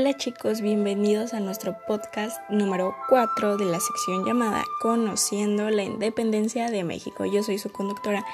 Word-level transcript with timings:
Hola 0.00 0.16
chicos, 0.16 0.60
bienvenidos 0.60 1.34
a 1.34 1.40
nuestro 1.40 1.76
podcast 1.88 2.38
número 2.48 2.94
4 3.08 3.56
de 3.56 3.64
la 3.64 3.80
sección 3.80 4.24
llamada 4.24 4.62
Conociendo 4.80 5.70
la 5.70 5.82
Independencia 5.82 6.70
de 6.70 6.84
México. 6.84 7.24
Yo 7.24 7.42
soy 7.42 7.58
su 7.58 7.72
conductora, 7.72 8.24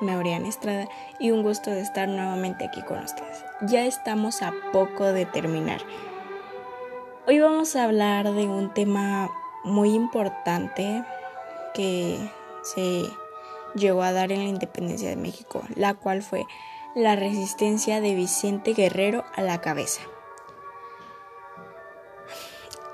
Mauriana 0.00 0.48
Estrada, 0.48 0.88
y 1.20 1.30
un 1.30 1.44
gusto 1.44 1.70
de 1.70 1.80
estar 1.80 2.08
nuevamente 2.08 2.64
aquí 2.64 2.82
con 2.82 2.98
ustedes. 2.98 3.44
Ya 3.60 3.86
estamos 3.86 4.42
a 4.42 4.52
poco 4.72 5.12
de 5.12 5.24
terminar. 5.24 5.80
Hoy 7.28 7.38
vamos 7.38 7.76
a 7.76 7.84
hablar 7.84 8.24
de 8.24 8.48
un 8.48 8.74
tema 8.74 9.30
muy 9.62 9.94
importante 9.94 11.04
que 11.72 12.18
se 12.64 13.04
llegó 13.76 14.02
a 14.02 14.10
dar 14.10 14.32
en 14.32 14.40
la 14.40 14.48
independencia 14.48 15.08
de 15.08 15.16
México, 15.16 15.62
la 15.76 15.94
cual 15.94 16.22
fue 16.22 16.46
la 16.96 17.14
resistencia 17.14 18.00
de 18.00 18.16
Vicente 18.16 18.74
Guerrero 18.74 19.22
a 19.36 19.42
la 19.42 19.60
cabeza. 19.60 20.00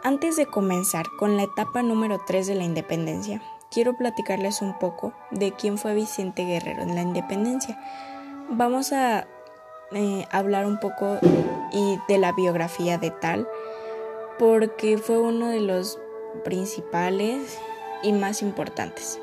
Antes 0.04 0.36
de 0.36 0.46
comenzar 0.46 1.06
con 1.18 1.36
la 1.36 1.42
etapa 1.42 1.82
número 1.82 2.20
3 2.24 2.46
de 2.46 2.54
la 2.54 2.62
independencia, 2.62 3.42
quiero 3.68 3.96
platicarles 3.96 4.62
un 4.62 4.78
poco 4.78 5.12
de 5.32 5.52
quién 5.52 5.76
fue 5.76 5.94
Vicente 5.94 6.44
Guerrero 6.44 6.82
en 6.82 6.94
la 6.94 7.02
independencia. 7.02 7.80
Vamos 8.48 8.92
a 8.92 9.26
eh, 9.90 10.26
hablar 10.30 10.66
un 10.66 10.78
poco 10.78 11.18
y 11.72 11.98
de 12.06 12.18
la 12.18 12.30
biografía 12.30 12.96
de 12.96 13.10
tal, 13.10 13.48
porque 14.38 14.98
fue 14.98 15.18
uno 15.18 15.48
de 15.48 15.60
los 15.60 15.98
principales 16.44 17.58
y 18.02 18.12
más 18.12 18.40
importantes. 18.40 19.20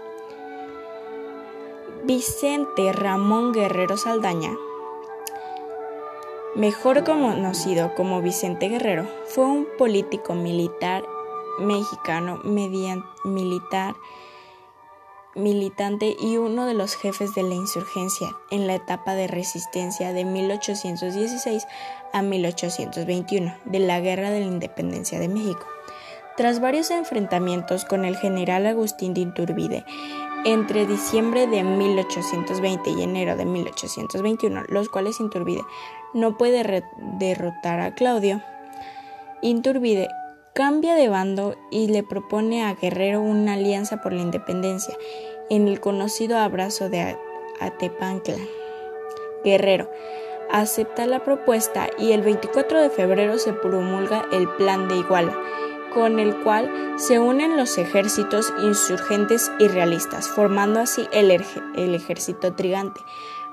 Vicente 2.04 2.92
Ramón 2.92 3.54
Guerrero 3.54 3.96
Saldaña, 3.96 4.52
mejor 6.56 7.04
conocido 7.04 7.94
como 7.96 8.22
Vicente 8.22 8.70
Guerrero, 8.70 9.08
fue 9.28 9.46
un 9.46 9.68
político 9.78 10.34
militar 10.34 11.04
mexicano, 11.60 12.40
militar, 12.44 13.96
militante 15.36 16.16
y 16.20 16.38
uno 16.38 16.66
de 16.66 16.74
los 16.74 16.96
jefes 16.96 17.36
de 17.36 17.44
la 17.44 17.56
insurgencia 17.56 18.36
en 18.52 18.68
la 18.68 18.76
etapa 18.76 19.16
de 19.16 19.28
resistencia 19.28 20.14
de 20.14 20.24
1816 20.24 21.68
a 22.14 22.22
1821 22.22 23.54
de 23.66 23.80
la 23.80 24.00
Guerra 24.00 24.30
de 24.30 24.40
la 24.40 24.46
Independencia 24.46 25.20
de 25.20 25.28
México. 25.28 25.66
Tras 26.38 26.60
varios 26.60 26.90
enfrentamientos 26.92 27.86
con 27.86 28.06
el 28.06 28.18
general 28.18 28.66
Agustín 28.66 29.14
de 29.14 29.22
Iturbide, 29.22 29.86
entre 30.46 30.86
diciembre 30.86 31.48
de 31.48 31.64
1820 31.64 32.92
y 32.92 33.02
enero 33.02 33.36
de 33.36 33.46
1821, 33.46 34.66
los 34.68 34.90
cuales 34.90 35.20
Inturbide 35.20 35.64
no 36.16 36.38
puede 36.38 36.84
derrotar 37.20 37.82
a 37.82 37.94
Claudio. 37.94 38.42
Inturbide 39.42 40.08
cambia 40.56 40.96
de 40.96 41.10
bando 41.10 41.56
y 41.70 41.88
le 41.88 42.02
propone 42.02 42.64
a 42.64 42.74
Guerrero 42.74 43.22
una 43.22 43.54
alianza 43.54 44.02
por 44.02 44.14
la 44.14 44.22
independencia 44.22 44.96
en 45.50 45.68
el 45.68 45.80
conocido 45.80 46.40
abrazo 46.40 46.90
de 46.90 47.16
Atepancla. 47.60 48.38
Guerrero 49.44 49.92
acepta 50.50 51.06
la 51.06 51.24
propuesta 51.24 51.90
y 52.00 52.14
el 52.14 52.22
24 52.22 52.82
de 52.82 52.90
febrero 52.90 53.38
se 53.38 53.54
promulga 53.54 54.26
el 54.32 54.48
Plan 54.56 54.88
de 54.88 54.98
Iguala 54.98 55.38
con 55.96 56.20
el 56.20 56.36
cual 56.44 56.70
se 56.98 57.20
unen 57.20 57.56
los 57.56 57.78
ejércitos 57.78 58.54
insurgentes 58.62 59.50
y 59.60 59.70
realistas, 59.70 60.28
formando 60.28 60.82
así 60.82 61.08
el, 61.14 61.32
el 61.32 61.96
ejército 61.96 62.54
trigante. 62.54 63.00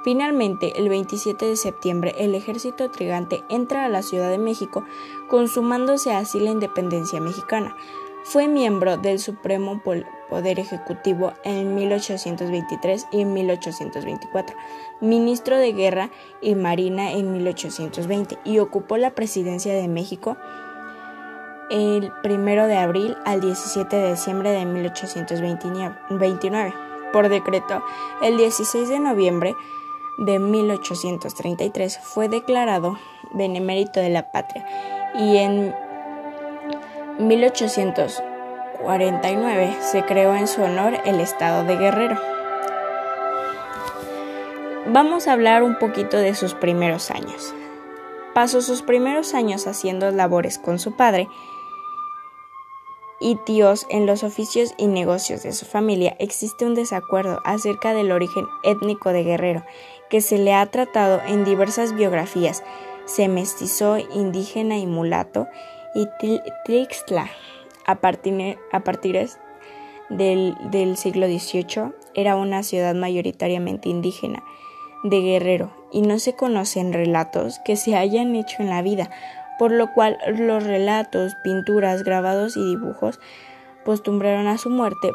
Finalmente, 0.05 0.79
el 0.79 0.89
27 0.89 1.47
de 1.47 1.57
septiembre, 1.57 2.15
el 2.19 2.35
ejército 2.35 2.91
trigante 2.91 3.45
entra 3.49 3.85
a 3.85 3.89
la 3.89 4.03
Ciudad 4.03 4.31
de 4.31 4.39
México, 4.39 4.85
consumándose 5.29 6.13
así 6.13 6.41
la 6.41 6.51
independencia 6.51 7.21
mexicana. 7.21 7.77
Fue 8.25 8.47
miembro 8.47 8.99
del 8.99 9.19
Supremo 9.19 9.83
Poder 10.29 10.61
Ejecutivo 10.61 11.33
en 11.45 11.75
1823 11.75 13.09
y 13.13 13.23
en 13.23 13.33
1824, 13.33 14.57
ministro 15.01 15.59
de 15.59 15.73
Guerra 15.73 16.11
y 16.41 16.55
Marina 16.55 17.11
en 17.13 17.33
1820 17.33 18.39
y 18.45 18.61
ocupó 18.61 18.97
la 18.97 19.17
presidencia 19.17 19.75
de 19.75 19.89
México 19.89 20.37
el 21.71 22.13
1 22.25 22.67
de 22.67 22.77
abril 22.77 23.17
al 23.25 23.41
17 23.41 23.97
de 23.97 24.11
diciembre 24.11 24.51
de 24.51 24.67
1829. 24.67 26.75
Por 27.13 27.29
decreto, 27.29 27.83
el 28.23 28.37
16 28.37 28.89
de 28.89 29.01
noviembre 29.01 29.57
de 30.19 30.39
1833 30.39 31.99
fue 32.03 32.29
declarado 32.29 32.99
benemérito 33.33 34.01
de 34.01 34.11
la 34.11 34.31
patria 34.31 34.67
y 35.19 35.39
en 35.39 35.75
1849 37.19 39.77
se 39.81 40.05
creó 40.05 40.35
en 40.35 40.47
su 40.47 40.61
honor 40.63 40.93
el 41.05 41.21
estado 41.21 41.65
de 41.65 41.77
Guerrero. 41.77 42.19
Vamos 44.87 45.29
a 45.29 45.33
hablar 45.33 45.63
un 45.63 45.79
poquito 45.79 46.17
de 46.17 46.35
sus 46.35 46.55
primeros 46.55 47.11
años. 47.11 47.55
Pasó 48.35 48.63
sus 48.63 48.81
primeros 48.83 49.35
años 49.35 49.67
haciendo 49.67 50.11
labores 50.11 50.59
con 50.59 50.79
su 50.79 50.97
padre 50.97 51.29
y 53.23 53.37
tíos 53.37 53.87
en 53.89 54.05
los 54.05 54.25
oficios 54.25 54.75
y 54.77 54.87
negocios 54.87 55.45
de 55.45 55.53
su 55.53 55.65
familia 55.65 56.17
existe 56.19 56.67
un 56.67 56.75
desacuerdo 56.75 57.41
acerca 57.45 57.95
del 57.95 58.11
origen 58.11 58.47
étnico 58.65 59.13
de 59.13 59.23
Guerrero, 59.23 59.65
que 60.11 60.21
se 60.21 60.39
le 60.39 60.53
ha 60.53 60.67
tratado 60.67 61.21
en 61.27 61.45
diversas 61.45 61.95
biografías. 61.95 62.65
Se 63.05 63.29
mestizó 63.29 63.97
indígena 63.99 64.77
y 64.77 64.87
mulato 64.87 65.47
y 65.95 66.09
Trixtla 66.65 67.31
a 67.87 68.01
partir, 68.01 68.59
a 68.73 68.83
del, 70.11 70.57
del 70.71 70.97
siglo 70.97 71.27
XVIII 71.27 71.93
era 72.15 72.37
una 72.37 72.63
ciudad 72.63 72.95
mayoritariamente 72.95 73.89
indígena 73.89 74.43
de 75.05 75.21
Guerrero 75.21 75.73
y 75.91 76.03
no 76.03 76.19
se 76.19 76.35
conocen 76.35 76.93
relatos 76.93 77.59
que 77.65 77.77
se 77.77 77.97
hayan 77.97 78.35
hecho 78.37 78.63
en 78.63 78.71
la 78.71 78.83
vida 78.83 79.11
por 79.59 79.73
lo 79.73 79.93
cual 79.93 80.19
los 80.37 80.65
relatos, 80.65 81.35
pinturas, 81.43 82.05
grabados 82.05 82.57
y 82.57 82.65
dibujos 82.65 83.21
postumbraron 83.85 84.47
a 84.47 84.59
su 84.59 84.71
muerte 84.71 85.11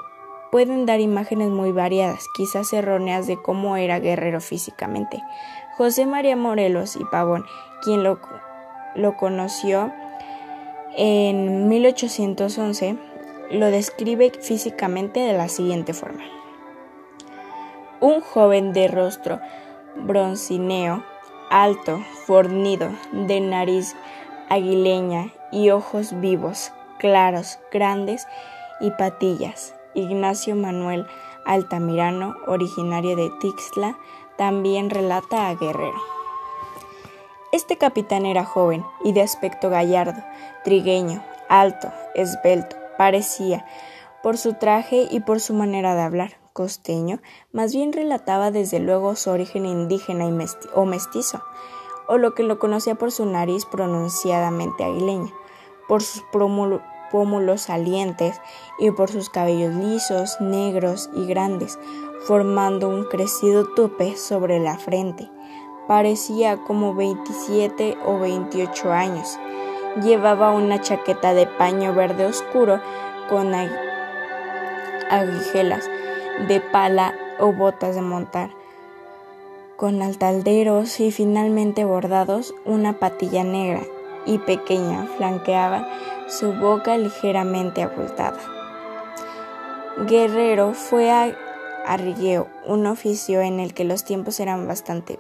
pueden 0.52 0.86
dar 0.86 1.00
imágenes 1.00 1.50
muy 1.50 1.72
variadas, 1.72 2.28
quizás 2.36 2.74
erróneas 2.74 3.28
de 3.28 3.42
cómo 3.42 3.78
era 3.78 4.00
guerrero 4.00 4.42
físicamente. 4.42 5.22
José 5.78 6.06
María 6.06 6.36
Morelos 6.36 6.96
y 6.96 7.04
Pavón, 7.06 7.46
quien 7.84 8.04
lo, 8.04 8.20
conoció 9.18 9.94
en 10.96 11.68
1811, 11.68 12.98
lo 13.52 13.68
describe 13.68 14.32
físicamente 14.42 15.20
de 15.20 15.34
la 15.34 15.50
siguiente 15.50 15.94
forma. 15.94 16.24
Un 18.00 18.22
joven 18.22 18.74
de 18.74 18.88
rostro 18.88 19.40
broncineo, 19.96 21.04
alto, 21.50 22.00
fornido, 22.26 22.90
de 23.12 23.40
nariz 23.42 23.96
aguileña 24.50 25.32
y 25.52 25.70
ojos 25.70 26.20
vivos, 26.20 26.72
claros, 27.00 27.60
grandes 27.72 28.28
y 28.80 28.92
patillas. 28.92 29.74
Ignacio 29.94 30.56
Manuel 30.56 31.08
Altamirano, 31.46 32.36
originario 32.46 33.16
de 33.16 33.30
Tixla, 33.40 33.98
también 34.38 34.90
relata 34.90 35.48
a 35.48 35.56
Guerrero. 35.56 35.98
Este 37.52 37.78
capitán 37.78 38.26
era 38.26 38.44
joven 38.44 38.86
y 39.04 39.14
de 39.14 39.22
aspecto 39.22 39.70
gallardo, 39.70 40.22
trigueño, 40.64 41.24
alto, 41.48 41.92
esbelto, 42.14 42.76
parecía, 42.98 43.66
por 44.22 44.38
su 44.38 44.54
traje 44.56 45.08
y 45.10 45.22
por 45.22 45.40
su 45.40 45.54
manera 45.54 45.96
de 45.96 46.02
hablar, 46.02 46.38
costeño, 46.52 47.20
más 47.54 47.74
bien 47.74 47.94
relataba 47.94 48.52
desde 48.52 48.80
luego 48.80 49.16
su 49.16 49.30
origen 49.30 49.66
indígena 49.66 50.26
o 50.74 50.86
mestizo, 50.86 51.42
o 52.08 52.18
lo 52.18 52.34
que 52.34 52.44
lo 52.44 52.58
conocía 52.58 52.96
por 52.96 53.12
su 53.12 53.26
nariz 53.26 53.66
pronunciadamente 53.66 54.84
aguileña, 54.84 55.32
por 55.88 56.02
sus 56.02 56.24
pómulos 57.12 57.62
salientes 57.62 58.42
y 58.80 58.92
por 58.92 59.10
sus 59.12 59.30
cabellos 59.30 59.74
lisos, 59.76 60.40
negros 60.40 61.10
y 61.14 61.26
grandes, 61.28 61.78
formando 62.26 62.90
un 62.90 63.06
crecido 63.06 63.66
tupe 63.76 64.18
sobre 64.18 64.60
la 64.60 64.78
frente. 64.78 65.30
Parecía 65.88 66.58
como 66.58 66.96
27 66.96 67.98
o 68.06 68.20
28 68.20 68.92
años. 68.92 69.40
Llevaba 70.04 70.52
una 70.52 70.82
chaqueta 70.82 71.34
de 71.34 71.48
paño 71.48 71.94
verde 71.94 72.26
oscuro 72.26 72.82
con 73.30 73.54
aguijelas 75.10 75.90
de 76.48 76.60
pala 76.60 77.16
o 77.40 77.54
botas 77.54 77.96
de 77.96 78.02
montar 78.02 78.57
con 79.78 80.02
altalderos 80.02 81.00
y 81.00 81.12
finalmente 81.12 81.86
bordados, 81.86 82.54
una 82.66 83.00
patilla 83.00 83.44
negra 83.44 83.84
y 84.26 84.40
pequeña 84.40 85.06
flanqueaba 85.18 85.88
su 86.28 86.52
boca 86.54 86.98
ligeramente 86.98 87.84
abultada. 87.84 88.40
Guerrero 90.08 90.74
fue 90.74 91.12
a 91.12 91.36
arrigueo, 91.86 92.48
un 92.66 92.86
oficio 92.86 93.42
en 93.42 93.60
el 93.60 93.74
que 93.74 93.86
los 93.86 94.04
tiempos 94.04 94.40
eran 94.40 94.68
bastante 94.68 95.20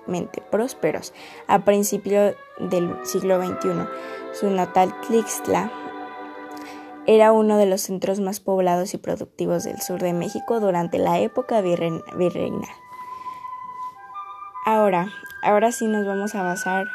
prósperos 0.52 1.14
a, 1.48 1.64
principio, 1.64 2.36
del 2.60 2.94
siglo 3.06 3.42
XXI. 3.42 3.88
Su 4.34 4.50
natal 4.50 4.94
Tlixtla 5.08 5.72
era 7.06 7.32
uno 7.32 7.58
de 7.58 7.68
los 7.68 7.82
centros 7.82 8.20
más 8.20 8.42
poblados 8.42 8.94
y 8.94 8.98
productivos 8.98 9.64
del 9.64 9.80
sur 9.82 10.02
de 10.02 10.14
México 10.14 10.60
durante 10.60 10.98
la 10.98 11.20
época 11.20 11.62
virreinal. 11.62 12.87
Ahora, 14.70 15.08
ahora 15.44 15.72
sí 15.72 15.88
nos 15.88 16.06
vamos 16.06 16.36
a 16.36 16.44
basar, 16.44 16.90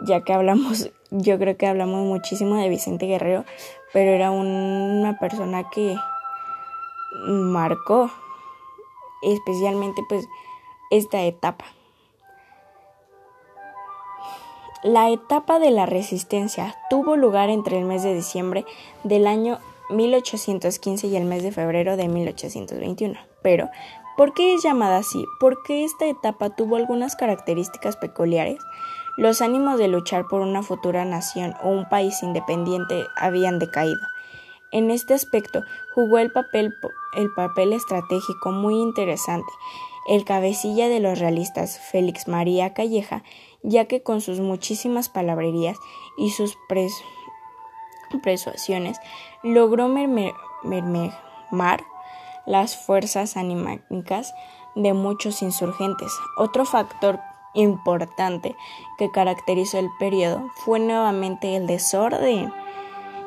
ya 0.00 0.20
que 0.20 0.34
hablamos, 0.34 0.90
yo 1.10 1.38
creo 1.38 1.56
que 1.56 1.66
hablamos 1.66 2.04
muchísimo 2.04 2.56
de 2.56 2.68
Vicente 2.68 3.06
Guerrero, 3.06 3.46
pero 3.94 4.10
era 4.10 4.30
una 4.30 5.18
persona 5.18 5.70
que 5.70 5.96
marcó 7.26 8.10
especialmente 9.22 10.02
pues 10.06 10.28
esta 10.90 11.22
etapa. 11.22 11.64
La 14.82 15.08
etapa 15.08 15.58
de 15.58 15.70
la 15.70 15.86
resistencia 15.86 16.76
tuvo 16.90 17.16
lugar 17.16 17.48
entre 17.48 17.78
el 17.78 17.86
mes 17.86 18.02
de 18.02 18.14
diciembre 18.14 18.66
del 19.02 19.26
año 19.26 19.60
1815 19.88 21.06
y 21.06 21.16
el 21.16 21.24
mes 21.24 21.42
de 21.42 21.52
febrero 21.52 21.96
de 21.96 22.08
1821. 22.08 23.18
Pero, 23.40 23.70
¿por 24.16 24.34
qué 24.34 24.54
es 24.54 24.62
llamada 24.62 24.98
así? 24.98 25.26
Porque 25.40 25.84
esta 25.84 26.06
etapa 26.06 26.50
tuvo 26.50 26.76
algunas 26.76 27.16
características 27.16 27.96
peculiares. 27.96 28.60
Los 29.16 29.42
ánimos 29.42 29.78
de 29.78 29.88
luchar 29.88 30.26
por 30.26 30.40
una 30.40 30.62
futura 30.62 31.04
nación 31.04 31.54
o 31.62 31.68
un 31.68 31.88
país 31.88 32.22
independiente 32.22 33.04
habían 33.16 33.58
decaído. 33.58 34.00
En 34.72 34.90
este 34.90 35.14
aspecto 35.14 35.62
jugó 35.94 36.18
el 36.18 36.32
papel, 36.32 36.72
el 37.16 37.32
papel 37.34 37.72
estratégico 37.72 38.50
muy 38.50 38.74
interesante 38.74 39.52
el 40.06 40.24
cabecilla 40.24 40.88
de 40.88 41.00
los 41.00 41.18
realistas, 41.18 41.78
Félix 41.78 42.28
María 42.28 42.74
Calleja, 42.74 43.22
ya 43.62 43.86
que 43.86 44.02
con 44.02 44.20
sus 44.20 44.40
muchísimas 44.40 45.08
palabrerías 45.08 45.78
y 46.18 46.30
sus 46.30 46.58
persuasiones 48.22 48.98
logró 49.42 49.88
mermar 49.88 50.34
las 52.46 52.76
fuerzas 52.76 53.36
animáticas 53.36 54.34
de 54.74 54.92
muchos 54.92 55.42
insurgentes. 55.42 56.12
Otro 56.36 56.64
factor 56.64 57.20
importante 57.54 58.56
que 58.98 59.10
caracterizó 59.10 59.78
el 59.78 59.88
periodo 59.98 60.50
fue 60.64 60.80
nuevamente 60.80 61.56
el 61.56 61.66
desorden 61.66 62.52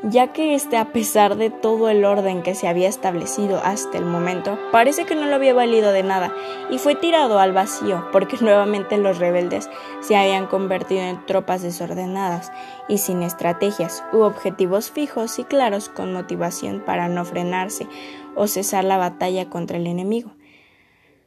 ya 0.03 0.31
que 0.31 0.53
este, 0.53 0.77
a 0.77 0.91
pesar 0.91 1.37
de 1.37 1.49
todo 1.49 1.89
el 1.89 2.05
orden 2.05 2.43
que 2.43 2.55
se 2.55 2.67
había 2.67 2.87
establecido 2.87 3.59
hasta 3.63 3.97
el 3.97 4.05
momento, 4.05 4.57
parece 4.71 5.05
que 5.05 5.15
no 5.15 5.25
lo 5.25 5.35
había 5.35 5.53
valido 5.53 5.91
de 5.91 6.03
nada 6.03 6.33
y 6.69 6.77
fue 6.77 6.95
tirado 6.95 7.39
al 7.39 7.53
vacío 7.53 8.07
porque 8.11 8.37
nuevamente 8.41 8.97
los 8.97 9.17
rebeldes 9.17 9.69
se 10.01 10.15
habían 10.15 10.47
convertido 10.47 11.01
en 11.01 11.25
tropas 11.25 11.61
desordenadas 11.61 12.51
y 12.87 12.99
sin 12.99 13.23
estrategias 13.23 14.03
u 14.13 14.19
objetivos 14.19 14.91
fijos 14.91 15.39
y 15.39 15.43
claros 15.43 15.89
con 15.89 16.13
motivación 16.13 16.83
para 16.85 17.09
no 17.09 17.25
frenarse 17.25 17.87
o 18.35 18.47
cesar 18.47 18.83
la 18.83 18.97
batalla 18.97 19.49
contra 19.49 19.77
el 19.77 19.87
enemigo. 19.87 20.31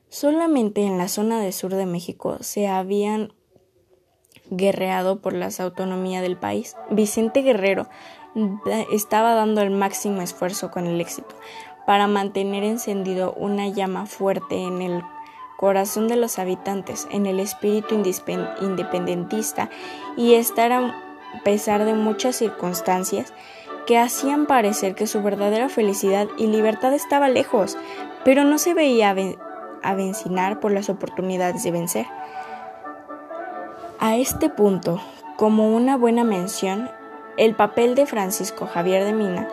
Solamente 0.08 0.82
en 0.82 0.98
la 0.98 1.08
zona 1.08 1.40
del 1.40 1.52
sur 1.52 1.74
de 1.74 1.86
México 1.86 2.38
se 2.40 2.66
habían 2.66 3.32
guerreado 4.50 5.20
por 5.20 5.32
la 5.32 5.48
autonomía 5.60 6.20
del 6.20 6.36
país. 6.36 6.76
Vicente 6.90 7.42
Guerrero 7.42 7.88
estaba 8.92 9.34
dando 9.34 9.60
el 9.62 9.70
máximo 9.70 10.22
esfuerzo 10.22 10.70
con 10.70 10.86
el 10.86 11.00
éxito 11.00 11.34
para 11.86 12.06
mantener 12.06 12.62
encendido 12.62 13.32
una 13.32 13.68
llama 13.68 14.06
fuerte 14.06 14.62
en 14.62 14.80
el 14.82 15.02
corazón 15.56 16.08
de 16.08 16.16
los 16.16 16.38
habitantes, 16.38 17.08
en 17.10 17.26
el 17.26 17.40
espíritu 17.40 18.00
independentista 18.60 19.68
y 20.16 20.34
estar 20.34 20.72
a 20.72 20.94
pesar 21.44 21.84
de 21.84 21.94
muchas 21.94 22.36
circunstancias 22.36 23.34
que 23.86 23.98
hacían 23.98 24.46
parecer 24.46 24.94
que 24.94 25.06
su 25.06 25.22
verdadera 25.22 25.68
felicidad 25.68 26.28
y 26.38 26.46
libertad 26.46 26.94
estaba 26.94 27.28
lejos, 27.28 27.76
pero 28.24 28.44
no 28.44 28.58
se 28.58 28.72
veía 28.72 29.14
avencinar 29.82 30.60
por 30.60 30.72
las 30.72 30.88
oportunidades 30.88 31.62
de 31.64 31.70
vencer. 31.72 32.06
A 33.98 34.16
este 34.16 34.48
punto, 34.48 35.00
como 35.36 35.74
una 35.74 35.96
buena 35.96 36.24
mención, 36.24 36.88
el 37.36 37.54
papel 37.54 37.94
de 37.94 38.06
Francisco 38.06 38.66
Javier 38.66 39.04
de 39.04 39.12
Mina, 39.12 39.48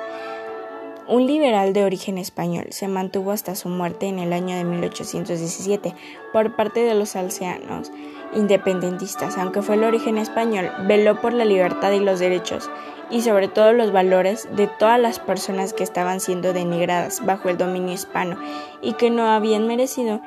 un 1.08 1.26
liberal 1.26 1.74
de 1.74 1.86
origen 1.86 2.18
español, 2.18 2.68
se 2.72 2.88
mantuvo 2.88 3.32
hasta 3.32 3.56
su 3.56 3.70
muerte 3.70 4.08
en 4.08 4.20
el 4.20 4.34
año 4.34 4.56
de 4.56 4.66
1817 4.66 5.96
por 6.34 6.56
parte 6.56 6.82
de 6.82 6.96
los 6.96 7.16
alceanos 7.16 7.92
independentistas, 8.34 9.38
aunque 9.38 9.62
fue 9.62 9.76
el 9.76 9.86
origen 9.86 10.18
español, 10.18 10.70
veló 10.86 11.22
por 11.22 11.32
la 11.34 11.46
libertad 11.46 11.92
y 11.92 12.00
los 12.00 12.20
derechos 12.20 12.70
y 13.10 13.22
sobre 13.22 13.48
todo 13.48 13.72
los 13.72 13.94
valores 13.94 14.50
de 14.56 14.68
todas 14.68 15.00
las 15.00 15.20
personas 15.20 15.72
que 15.72 15.84
estaban 15.84 16.20
siendo 16.20 16.52
denigradas 16.52 17.26
bajo 17.26 17.48
el 17.48 17.58
dominio 17.58 17.94
hispano 17.94 18.38
y 18.82 18.94
que 18.94 19.10
no 19.10 19.30
habían 19.30 19.66
merecido 19.66 20.22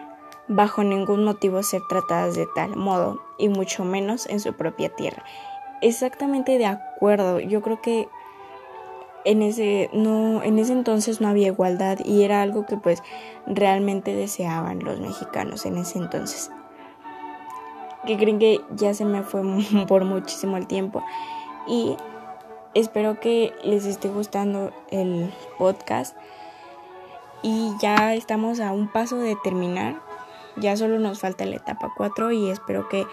bajo 0.48 0.82
ningún 0.82 1.24
motivo 1.24 1.62
ser 1.62 1.82
tratadas 1.88 2.34
de 2.34 2.48
tal 2.54 2.74
modo, 2.74 3.22
y 3.38 3.48
mucho 3.48 3.84
menos 3.84 4.26
en 4.26 4.40
su 4.40 4.54
propia 4.54 4.88
tierra 4.88 5.24
exactamente 5.80 6.58
de 6.58 6.66
acuerdo. 6.66 7.40
Yo 7.40 7.62
creo 7.62 7.80
que 7.80 8.08
en 9.24 9.42
ese 9.42 9.90
no 9.92 10.42
en 10.42 10.58
ese 10.58 10.72
entonces 10.72 11.20
no 11.20 11.28
había 11.28 11.48
igualdad 11.48 11.98
y 12.04 12.22
era 12.22 12.42
algo 12.42 12.64
que 12.64 12.76
pues 12.76 13.02
realmente 13.46 14.14
deseaban 14.14 14.80
los 14.80 14.98
mexicanos 15.00 15.66
en 15.66 15.76
ese 15.76 15.98
entonces. 15.98 16.50
Que 18.06 18.16
creen 18.16 18.38
que 18.38 18.60
ya 18.74 18.94
se 18.94 19.04
me 19.04 19.22
fue 19.22 19.42
por 19.88 20.04
muchísimo 20.04 20.56
el 20.56 20.66
tiempo 20.66 21.02
y 21.66 21.96
espero 22.74 23.20
que 23.20 23.52
les 23.62 23.84
esté 23.84 24.08
gustando 24.08 24.72
el 24.90 25.32
podcast 25.58 26.16
y 27.42 27.72
ya 27.80 28.14
estamos 28.14 28.60
a 28.60 28.72
un 28.72 28.88
paso 28.88 29.16
de 29.16 29.36
terminar. 29.42 30.00
Ya 30.56 30.76
solo 30.76 30.98
nos 30.98 31.20
falta 31.20 31.46
la 31.46 31.56
etapa 31.56 31.92
4 31.96 32.32
y 32.32 32.50
espero 32.50 32.88
que 32.88 33.06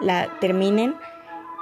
la 0.00 0.38
terminen 0.40 0.94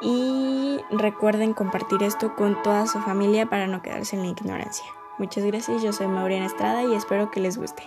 y 0.02 0.80
recuerden 0.90 1.54
compartir 1.54 2.02
esto 2.02 2.34
con 2.34 2.60
toda 2.62 2.86
su 2.86 3.00
familia 3.00 3.46
para 3.46 3.66
no 3.66 3.82
quedarse 3.82 4.16
en 4.16 4.22
la 4.22 4.28
ignorancia. 4.28 4.86
Muchas 5.18 5.44
gracias, 5.44 5.82
yo 5.82 5.92
soy 5.92 6.08
Maureen 6.08 6.42
Estrada 6.42 6.82
y 6.82 6.94
espero 6.94 7.30
que 7.30 7.40
les 7.40 7.56
guste. 7.56 7.82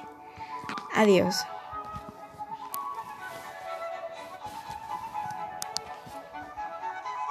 Adiós. 0.93 1.45